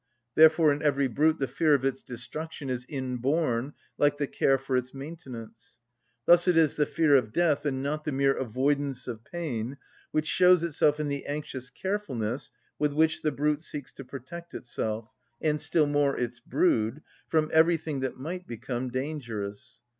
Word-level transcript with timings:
Therefore 0.33 0.73
in 0.73 0.81
every 0.81 1.07
brute 1.07 1.37
the 1.37 1.47
fear 1.47 1.75
of 1.75 1.85
its 1.85 2.01
destruction 2.01 2.71
is 2.71 2.87
inborn, 2.89 3.73
like 3.99 4.17
the 4.17 4.25
care 4.25 4.57
for 4.57 4.75
its 4.75 4.95
maintenance. 4.95 5.77
Thus 6.25 6.47
it 6.47 6.57
is 6.57 6.75
the 6.75 6.87
fear 6.87 7.15
of 7.15 7.31
death, 7.31 7.67
and 7.67 7.83
not 7.83 8.03
the 8.03 8.11
mere 8.11 8.33
avoidance 8.33 9.07
of 9.07 9.23
pain, 9.23 9.77
which 10.09 10.25
shows 10.25 10.63
itself 10.63 10.99
in 10.99 11.07
the 11.07 11.27
anxious 11.27 11.69
carefulness 11.69 12.49
with 12.79 12.93
which 12.93 13.21
the 13.21 13.31
brute 13.31 13.61
seeks 13.61 13.93
to 13.93 14.03
protect 14.03 14.55
itself, 14.55 15.07
and 15.39 15.61
still 15.61 15.85
more 15.85 16.17
its 16.17 16.39
brood, 16.39 17.03
from 17.27 17.51
everything 17.53 17.99
that 17.99 18.17
might 18.17 18.47
become 18.47 18.89
dangerous. 18.89 19.83